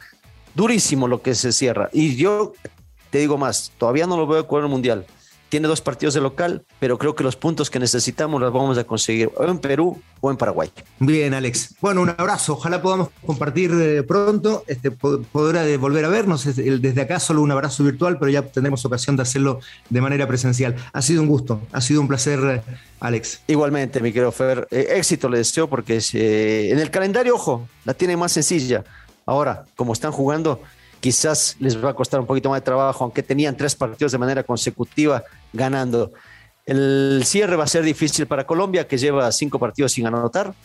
durísimo 0.53 1.07
lo 1.07 1.21
que 1.21 1.35
se 1.35 1.51
cierra. 1.51 1.89
Y 1.91 2.15
yo 2.15 2.53
te 3.09 3.19
digo 3.19 3.37
más, 3.37 3.71
todavía 3.77 4.07
no 4.07 4.17
lo 4.17 4.27
veo 4.27 4.47
con 4.47 4.63
el 4.63 4.69
Mundial 4.69 5.05
tiene 5.49 5.67
dos 5.67 5.81
partidos 5.81 6.13
de 6.13 6.21
local, 6.21 6.63
pero 6.79 6.97
creo 6.97 7.15
que 7.15 7.23
los 7.23 7.35
puntos 7.35 7.69
que 7.69 7.79
necesitamos 7.79 8.41
los 8.41 8.51
vamos 8.51 8.77
a 8.77 8.83
conseguir 8.83 9.29
o 9.35 9.43
en 9.43 9.59
Perú 9.59 10.01
o 10.21 10.31
en 10.31 10.37
Paraguay. 10.37 10.71
Bien, 10.99 11.33
Alex. 11.33 11.75
Bueno, 11.81 12.01
un 12.01 12.09
abrazo. 12.09 12.53
Ojalá 12.53 12.81
podamos 12.81 13.09
compartir 13.25 13.71
eh, 13.73 14.03
pronto. 14.03 14.63
Este, 14.67 14.91
podrá 14.91 15.63
volver 15.77 16.05
a 16.05 16.09
vernos. 16.09 16.45
Desde 16.45 17.01
acá 17.01 17.19
solo 17.19 17.41
un 17.41 17.51
abrazo 17.51 17.83
virtual, 17.83 18.17
pero 18.19 18.31
ya 18.31 18.41
tendremos 18.41 18.83
ocasión 18.85 19.15
de 19.15 19.21
hacerlo 19.21 19.59
de 19.89 20.01
manera 20.01 20.27
presencial. 20.27 20.75
Ha 20.93 21.01
sido 21.01 21.21
un 21.21 21.27
gusto, 21.27 21.61
ha 21.71 21.81
sido 21.81 22.01
un 22.01 22.07
placer, 22.07 22.39
eh, 22.43 22.61
Alex. 22.99 23.41
Igualmente, 23.47 24.01
mi 24.01 24.11
querido 24.11 24.31
Fer. 24.31 24.67
Eh, 24.71 24.87
éxito 24.97 25.29
le 25.29 25.37
deseo 25.39 25.69
porque 25.69 25.99
en 26.13 26.79
el 26.79 26.89
calendario, 26.89 27.35
ojo, 27.35 27.67
la 27.83 27.93
tiene 27.93 28.17
más 28.17 28.31
sencilla. 28.31 28.83
Ahora, 29.25 29.65
como 29.75 29.93
están 29.93 30.11
jugando, 30.11 30.61
quizás 31.05 31.55
les 31.59 31.77
va 31.77 31.91
a 31.91 31.93
costar 31.93 32.19
un 32.19 32.25
poquito 32.25 32.49
más 32.49 32.61
de 32.61 32.65
trabajo, 32.65 33.03
aunque 33.03 33.21
tenían 33.21 33.55
tres 33.55 33.75
partidos 33.75 34.11
de 34.11 34.17
manera 34.17 34.41
consecutiva 34.41 35.23
ganando. 35.53 36.13
El 36.65 37.21
cierre 37.25 37.55
va 37.55 37.65
a 37.65 37.67
ser 37.67 37.83
difícil 37.83 38.25
para 38.25 38.47
Colombia, 38.47 38.87
que 38.87 38.97
lleva 38.97 39.31
cinco 39.31 39.59
partidos 39.59 39.91
sin 39.91 40.07
anotar. 40.07 40.55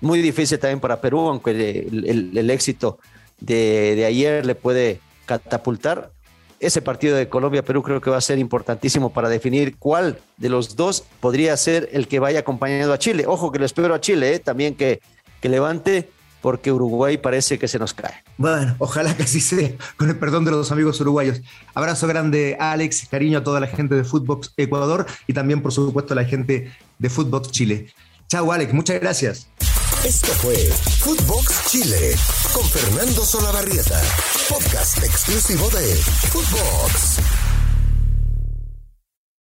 Muy 0.00 0.22
difícil 0.22 0.58
también 0.58 0.80
para 0.80 1.02
Perú, 1.02 1.28
aunque 1.28 1.50
el, 1.50 2.48
éxito 2.48 2.98
de, 3.40 3.94
de, 3.94 4.06
ayer 4.06 4.46
le 4.46 4.54
puede 4.54 5.00
catapultar. 5.26 6.12
Ese 6.60 6.80
partido 6.80 7.14
de 7.14 7.28
Colombia-Perú 7.28 7.82
creo 7.82 8.00
que 8.00 8.08
va 8.08 8.16
a 8.16 8.22
ser 8.22 8.38
importantísimo 8.38 9.12
para 9.12 9.28
definir 9.28 9.76
cuál 9.76 10.18
de 10.38 10.48
los 10.48 10.76
dos 10.76 11.04
podría 11.20 11.54
ser 11.58 11.90
el 11.92 12.08
que 12.08 12.20
vaya 12.20 12.38
acompañando 12.38 12.94
a 12.94 12.98
Chile. 12.98 13.24
Ojo 13.26 13.52
que 13.52 13.58
le 13.58 13.66
espero 13.66 13.94
a 13.94 14.00
Chile, 14.00 14.32
¿eh? 14.32 14.38
también 14.38 14.74
que, 14.76 15.02
que 15.42 15.50
levante 15.50 16.08
porque 16.40 16.72
Uruguay 16.72 17.18
parece 17.18 17.58
que 17.58 17.68
se 17.68 17.78
nos 17.78 17.94
cae. 17.94 18.22
Bueno, 18.36 18.74
ojalá 18.78 19.16
que 19.16 19.24
así 19.24 19.40
sea, 19.40 19.70
con 19.96 20.08
el 20.08 20.16
perdón 20.16 20.44
de 20.44 20.50
los 20.50 20.72
amigos 20.72 21.00
uruguayos. 21.00 21.40
Abrazo 21.74 22.06
grande, 22.06 22.56
Alex, 22.58 23.06
cariño 23.10 23.38
a 23.38 23.44
toda 23.44 23.60
la 23.60 23.66
gente 23.66 23.94
de 23.94 24.04
Footbox 24.04 24.52
Ecuador 24.56 25.06
y 25.26 25.32
también, 25.32 25.62
por 25.62 25.72
supuesto, 25.72 26.14
a 26.14 26.16
la 26.16 26.24
gente 26.24 26.72
de 26.98 27.10
Footbox 27.10 27.50
Chile. 27.50 27.92
Chao, 28.28 28.52
Alex, 28.52 28.72
muchas 28.72 29.00
gracias. 29.00 29.48
Esto 30.04 30.32
fue 30.34 30.56
Footbox 31.00 31.70
Chile 31.70 32.14
con 32.54 32.64
Fernando 32.64 33.24
Solabarrieta, 33.24 34.00
podcast 34.48 35.02
exclusivo 35.04 35.68
de 35.70 35.94
Footbox. 36.30 37.39